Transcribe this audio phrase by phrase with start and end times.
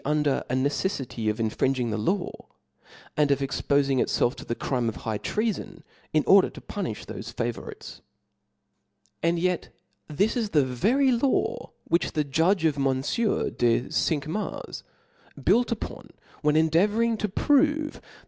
[0.01, 2.31] ^^^^ under a neceffity of infringing the law,
[3.15, 7.35] and of exppfing itfelf to the crime of high treafon in order to puni(h thofe
[7.35, 8.01] favowites.
[9.21, 9.69] And yet
[10.07, 14.83] this is the very law which the judge (O.Me of Monfieur de Cinq Mars
[15.43, 16.59] built upon (*), when j^onJ,.e£ j,j.
[16.61, 18.03] endeavouring to prove that.